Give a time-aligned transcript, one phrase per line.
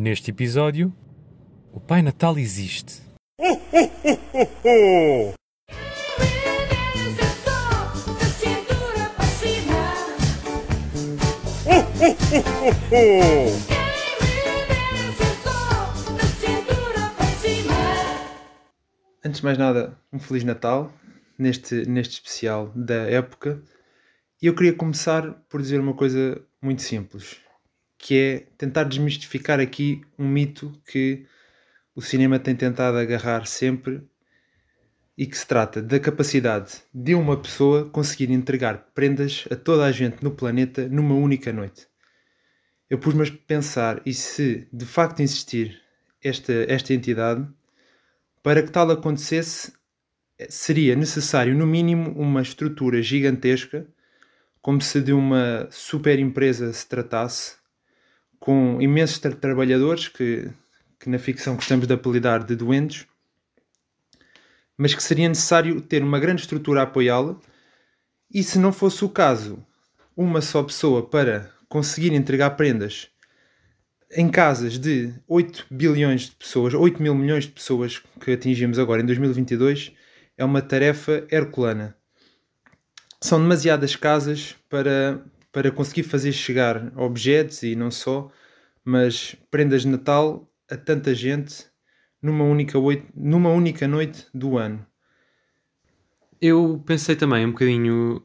[0.00, 0.94] Neste episódio,
[1.72, 3.02] o Pai Natal existe.
[19.24, 20.92] Antes de mais nada, um Feliz Natal
[21.36, 23.60] neste, neste especial da época.
[24.40, 27.40] E eu queria começar por dizer uma coisa muito simples,
[27.98, 31.26] que é tentar desmistificar aqui um mito que
[31.94, 34.00] o cinema tem tentado agarrar sempre
[35.16, 39.90] e que se trata da capacidade de uma pessoa conseguir entregar prendas a toda a
[39.90, 41.88] gente no planeta numa única noite.
[42.88, 45.82] Eu pus-me a pensar e se de facto existir
[46.22, 47.46] esta, esta entidade,
[48.44, 49.72] para que tal acontecesse,
[50.48, 53.86] seria necessário, no mínimo, uma estrutura gigantesca,
[54.62, 57.56] como se de uma super empresa se tratasse,
[58.48, 60.48] com imensos tra trabalhadores que,
[60.98, 63.06] que na ficção gostamos de apelidar de doentes,
[64.74, 67.36] mas que seria necessário ter uma grande estrutura a apoiá-la,
[68.32, 69.62] e se não fosse o caso,
[70.16, 73.10] uma só pessoa para conseguir entregar prendas
[74.12, 79.02] em casas de 8 bilhões de pessoas, 8 mil milhões de pessoas que atingimos agora
[79.02, 79.92] em 2022,
[80.38, 81.94] é uma tarefa herculana.
[83.20, 88.30] São demasiadas casas para, para conseguir fazer chegar objetos e não só,
[88.84, 91.66] mas prendas de Natal a tanta gente
[92.20, 94.86] numa única, oito, numa única noite do ano.
[96.40, 98.22] Eu pensei também um bocadinho.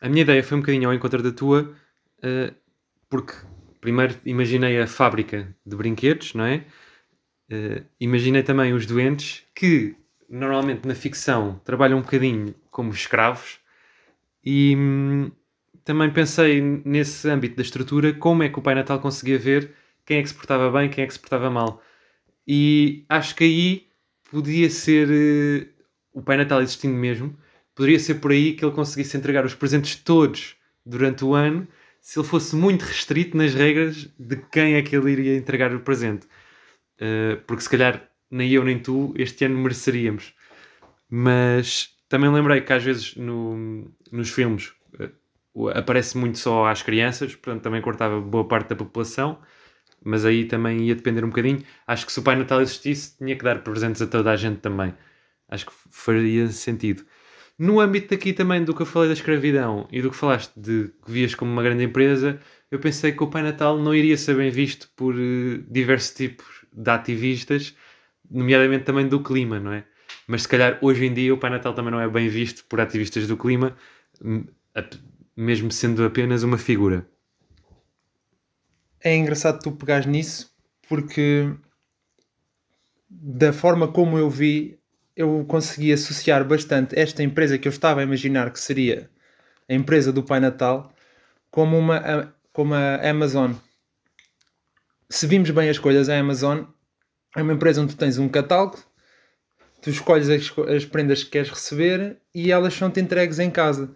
[0.00, 1.74] A minha ideia foi um bocadinho ao encontro da tua,
[2.18, 2.54] uh,
[3.08, 3.34] porque
[3.80, 6.64] primeiro imaginei a fábrica de brinquedos, não é?
[7.50, 9.94] Uh, imaginei também os doentes que
[10.28, 13.60] normalmente na ficção trabalham um bocadinho como escravos
[14.42, 15.30] e hum,
[15.84, 20.18] também pensei nesse âmbito da estrutura como é que o Pai Natal conseguia ver quem
[20.18, 21.82] é que se portava bem, quem é que se portava mal.
[22.46, 23.86] E acho que aí
[24.30, 25.68] podia ser uh,
[26.12, 27.36] o Pai Natal existindo mesmo,
[27.74, 31.66] poderia ser por aí que ele conseguisse entregar os presentes todos durante o ano
[32.00, 35.80] se ele fosse muito restrito nas regras de quem é que ele iria entregar o
[35.80, 36.26] presente.
[36.96, 40.34] Uh, porque se calhar nem eu nem tu este ano mereceríamos.
[41.08, 45.12] Mas também lembrei que às vezes no, nos filmes uh,
[45.74, 49.38] aparece muito só às crianças, portanto também cortava boa parte da população,
[50.04, 51.62] mas aí também ia depender um bocadinho.
[51.86, 54.58] Acho que se o Pai Natal existisse, tinha que dar presentes a toda a gente
[54.60, 54.94] também.
[55.48, 57.04] Acho que faria sentido.
[57.58, 60.90] No âmbito aqui também do que eu falei da escravidão e do que falaste de
[61.04, 62.40] que vias como uma grande empresa,
[62.70, 66.64] eu pensei que o Pai Natal não iria ser bem visto por uh, diversos tipos
[66.72, 67.76] de ativistas,
[68.30, 69.84] nomeadamente também do clima, não é?
[70.26, 72.80] Mas se calhar hoje em dia o Pai Natal também não é bem visto por
[72.80, 73.76] ativistas do clima,
[75.36, 77.06] mesmo sendo apenas uma figura.
[79.00, 80.54] É engraçado tu pegares nisso,
[80.88, 81.52] porque
[83.08, 84.78] da forma como eu vi,
[85.16, 89.10] eu consegui associar bastante esta empresa que eu estava a imaginar que seria
[89.68, 90.92] a empresa do Pai Natal
[91.50, 93.52] como uma como a Amazon.
[95.08, 96.64] Se vimos bem as coisas, a Amazon
[97.36, 98.78] é uma empresa onde tu tens um catálogo,
[99.80, 103.94] tu escolhes as, as prendas que queres receber e elas são-te entregues em casa.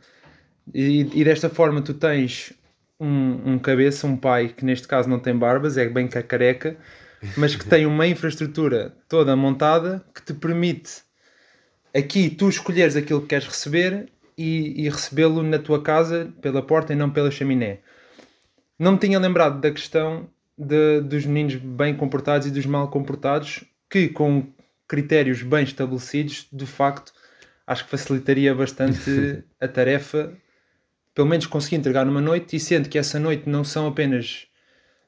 [0.75, 2.53] E, e, desta forma tu tens
[2.99, 6.77] um, um cabeça, um pai que neste caso não tem barbas, é bem careca,
[7.37, 11.07] mas que tem uma infraestrutura toda montada que te permite
[11.97, 16.93] aqui tu escolheres aquilo que queres receber e, e recebê-lo na tua casa pela porta
[16.93, 17.81] e não pela chaminé.
[18.79, 20.29] Não me tinha lembrado da questão
[20.59, 24.47] de, dos meninos bem comportados e dos mal comportados, que com
[24.87, 27.13] critérios bem estabelecidos, de facto,
[27.67, 30.33] acho que facilitaria bastante a tarefa,
[31.17, 34.47] pelo menos conseguir entregar numa noite, e sendo que essa noite não são apenas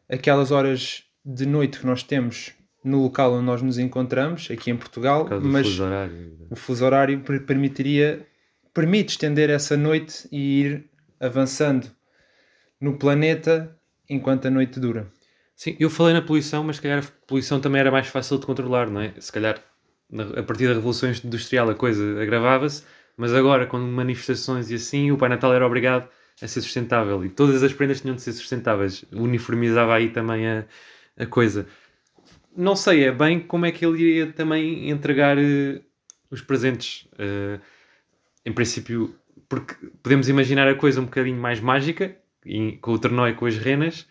[0.09, 4.77] aquelas horas de noite que nós temos no local onde nós nos encontramos, aqui em
[4.77, 5.85] Portugal, mas fuso
[6.49, 8.27] o fuso horário permitiria
[8.73, 11.91] permite estender essa noite e ir avançando
[12.81, 13.77] no planeta
[14.09, 15.13] enquanto a noite dura.
[15.55, 18.47] Sim, eu falei na poluição, mas se calhar a poluição também era mais fácil de
[18.47, 19.13] controlar, não é?
[19.19, 19.63] Se calhar
[20.37, 22.83] a partir da Revolução Industrial a coisa agravava-se,
[23.19, 26.09] mas agora com manifestações e assim, o Pai Natal era obrigado
[26.41, 29.05] a ser sustentável e todas as prendas tinham de ser sustentáveis.
[29.13, 30.65] Uniformizava aí também a,
[31.19, 31.67] a coisa.
[32.57, 35.83] Não sei, é bem como é que ele iria também entregar uh,
[36.31, 37.09] os presentes.
[37.15, 37.61] Uh,
[38.47, 39.15] em princípio,
[39.49, 42.17] porque podemos imaginar a coisa um bocadinho mais mágica,
[42.81, 44.07] com o ternó e com as renas.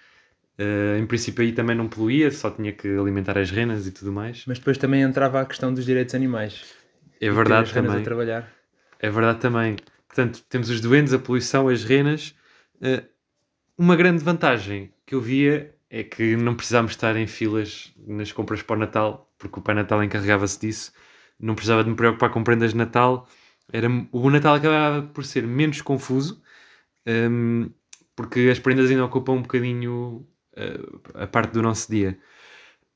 [0.60, 4.12] Uh, em princípio aí também não poluía, só tinha que alimentar as renas e tudo
[4.12, 4.44] mais.
[4.46, 6.76] Mas depois também entrava a questão dos direitos animais.
[7.22, 8.04] É verdade também.
[8.04, 8.57] trabalhar.
[9.00, 9.76] É verdade também.
[10.08, 12.36] Portanto, temos os doentes, a poluição, as renas.
[12.76, 13.06] Uh,
[13.78, 18.62] uma grande vantagem que eu via é que não precisámos estar em filas nas compras
[18.62, 20.92] para o Natal, porque o Pai Natal encarregava-se disso.
[21.40, 23.28] Não precisava de me preocupar com prendas de Natal.
[23.72, 26.42] Era, o Natal acabava por ser menos confuso,
[27.06, 27.70] um,
[28.16, 30.28] porque as prendas ainda ocupam um bocadinho
[30.58, 32.18] uh, a parte do nosso dia.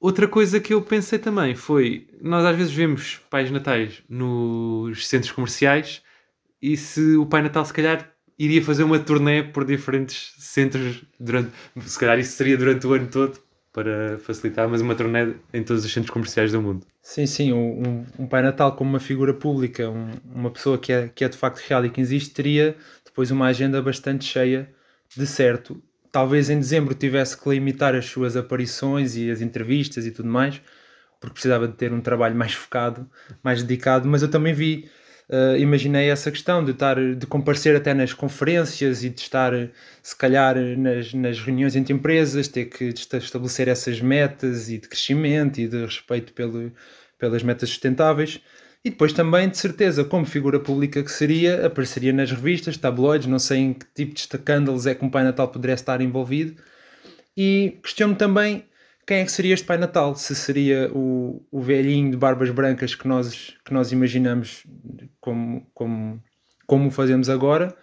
[0.02, 5.32] Outra coisa que eu pensei também foi: nós às vezes vemos pais natais nos centros
[5.32, 6.02] comerciais
[6.60, 11.52] e se o Pai Natal, se calhar, iria fazer uma turnê por diferentes centros durante.
[11.82, 13.40] Se calhar isso seria durante o ano todo
[13.72, 16.86] para facilitar, mas uma turnê em todos os centros comerciais do mundo.
[17.04, 21.10] Sim, sim, um, um Pai Natal como uma figura pública, um, uma pessoa que é,
[21.10, 22.76] que é de facto real e que existe, teria
[23.06, 24.68] depois uma agenda bastante cheia
[25.16, 30.12] de certo talvez em dezembro tivesse que limitar as suas aparições e as entrevistas e
[30.12, 30.62] tudo mais,
[31.20, 33.10] porque precisava de ter um trabalho mais focado,
[33.44, 34.90] mais dedicado, mas eu também vi,
[35.30, 39.54] uh, imaginei essa questão de estar, de comparecer até nas conferências e de estar,
[40.02, 45.60] se calhar, nas, nas reuniões entre empresas, ter que estabelecer essas metas e de crescimento
[45.60, 46.72] e de respeito pelo,
[47.18, 48.42] pelas metas sustentáveis.
[48.84, 53.38] E depois também, de certeza, como figura pública que seria, apareceria nas revistas, tabloides, não
[53.38, 56.62] sei em que tipo de escândalos é que um Pai Natal poderia estar envolvido.
[57.38, 58.66] E questiono também
[59.06, 60.16] quem é que seria este Pai Natal?
[60.16, 64.64] Se seria o, o velhinho de barbas brancas que nós, que nós imaginamos
[65.20, 66.24] como, como,
[66.66, 67.76] como o fazemos agora,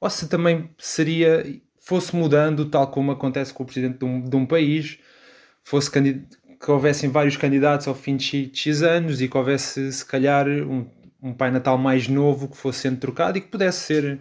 [0.00, 1.44] ou se também seria,
[1.80, 4.98] fosse mudando, tal como acontece com o presidente de um, de um país,
[5.62, 5.90] fosse
[6.62, 10.88] que houvessem vários candidatos ao fim de X anos e que houvesse, se calhar, um,
[11.20, 14.20] um Pai Natal mais novo que fosse sendo trocado e que pudesse ser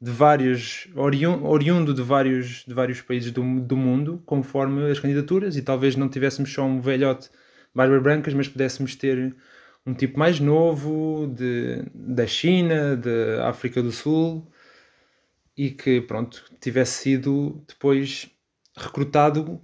[0.00, 5.62] de vários, oriundo de vários, de vários países do, do mundo, conforme as candidaturas, e
[5.62, 7.30] talvez não tivéssemos só um velhote
[7.74, 9.34] barbas brancas, mas pudéssemos ter
[9.84, 14.48] um tipo mais novo de, da China, da África do Sul,
[15.56, 18.30] e que, pronto, tivesse sido depois
[18.76, 19.60] recrutado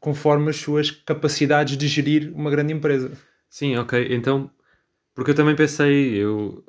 [0.00, 3.12] conforme as suas capacidades de gerir uma grande empresa.
[3.48, 4.08] Sim, ok.
[4.10, 4.50] Então,
[5.14, 6.64] porque eu também pensei, eu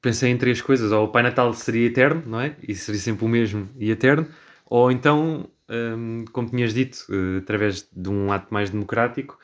[0.00, 0.92] pensei em três coisas.
[0.92, 2.56] Ou o Pai Natal seria eterno, não é?
[2.62, 4.28] E seria sempre o mesmo e eterno.
[4.66, 9.38] Ou então, um, como tinhas dito, uh, através de um ato mais democrático.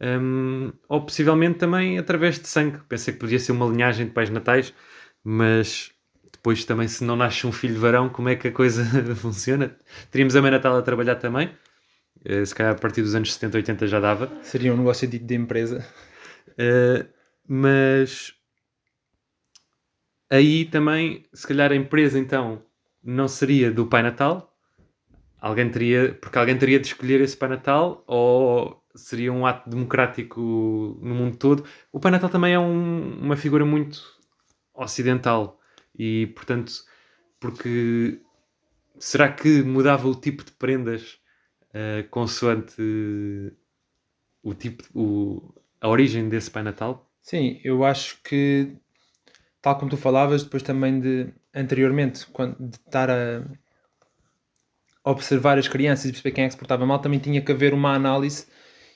[0.00, 2.78] Um, ou possivelmente também através de sangue.
[2.88, 4.74] Pensei que podia ser uma linhagem de pais natais,
[5.24, 5.92] mas
[6.32, 8.84] depois também se não nasce um filho varão, como é que a coisa
[9.16, 9.76] funciona?
[10.10, 11.50] Teríamos a Mãe Natal a trabalhar também, eh,
[12.44, 14.30] se calhar a partir dos anos 70, 80 já dava.
[14.42, 15.86] Seria um negócio dito de empresa.
[16.50, 17.08] Uh,
[17.46, 18.34] mas
[20.30, 22.62] aí também, se calhar a empresa então
[23.02, 24.52] não seria do Pai Natal,
[25.40, 30.40] alguém teria, porque alguém teria de escolher esse Pai Natal, ou seria um ato democrático
[31.00, 31.64] no mundo todo.
[31.92, 34.02] O Pai Natal também é um, uma figura muito
[34.74, 35.60] ocidental
[35.96, 36.72] e, portanto,
[37.38, 38.20] porque
[38.98, 41.18] será que mudava o tipo de prendas
[41.76, 42.80] uh, consoante
[44.42, 47.10] o tipo, o, a origem desse Pai Natal?
[47.20, 48.76] Sim, eu acho que,
[49.60, 53.42] tal como tu falavas, depois também de anteriormente, quando, de estar a
[55.04, 57.74] observar as crianças e perceber quem é que se portava mal, também tinha que haver
[57.74, 58.46] uma análise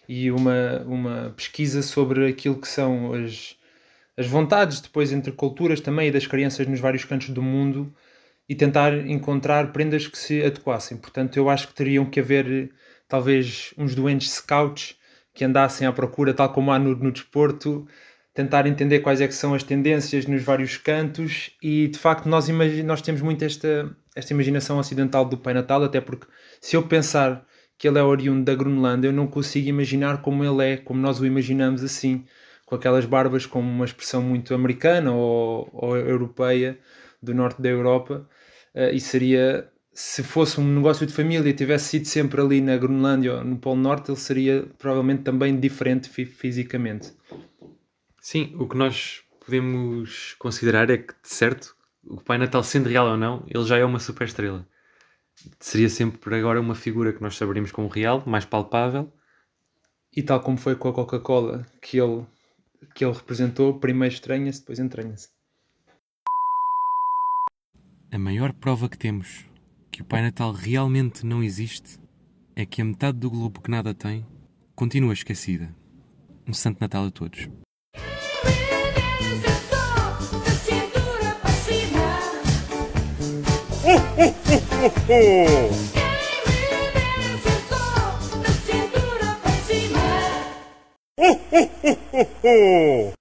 [0.09, 3.57] e uma, uma pesquisa sobre aquilo que são as,
[4.17, 7.95] as vontades depois entre culturas também e das crianças nos vários cantos do mundo
[8.51, 10.97] e tentar encontrar prendas que se adequassem.
[10.97, 12.73] Portanto, eu acho que teriam que haver
[13.07, 14.97] talvez uns doentes scouts
[15.33, 17.87] que andassem à procura, tal como há no, no desporto,
[18.35, 22.49] tentar entender quais é que são as tendências nos vários cantos e de facto nós,
[22.85, 26.27] nós temos muito esta, esta imaginação ocidental do Pai Natal, até porque
[26.61, 27.47] se eu pensar
[27.79, 31.21] que ele é oriundo da Groenlândia, eu não consigo imaginar como ele é, como nós
[31.21, 32.25] o imaginamos assim,
[32.67, 36.77] com aquelas barbas com uma expressão muito americana ou, ou europeia
[37.23, 38.29] do norte da Europa
[38.75, 42.77] uh, e seria se fosse um negócio de família e tivesse sido sempre ali na
[42.77, 47.13] Groenlândia ou no Polo Norte, ele seria provavelmente também diferente fisicamente.
[48.21, 51.75] Sim, o que nós podemos considerar é que, de certo,
[52.05, 54.67] o Pai Natal, sendo real ou não, ele já é uma super estrela.
[55.59, 59.13] Seria sempre por agora uma figura que nós saberíamos como real, mais palpável.
[60.15, 62.27] E tal como foi com a Coca-Cola, que ele,
[62.95, 65.29] que ele representou, primeiro estranha-se, depois entranha-se.
[68.13, 69.47] A maior prova que temos
[69.89, 71.97] que o Pai Natal realmente não existe
[72.57, 74.27] é que a metade do globo que nada tem
[74.75, 75.73] continua esquecida.
[76.45, 77.49] Um Santo Natal a todos.
[83.85, 84.01] Oh,
[91.49, 93.13] oh, oh, oh, oh.